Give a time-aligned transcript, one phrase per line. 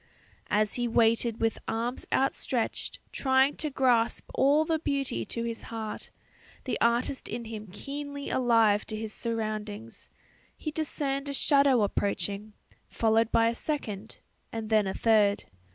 [0.49, 6.09] As he waited with arms outstretched trying to grasp all the beauty to his heart,
[6.63, 10.09] the artist in him keenly alive to his surroundings,
[10.57, 12.53] he discerned a shadow approaching,
[12.89, 14.17] followed by a second
[14.51, 15.43] and then a third.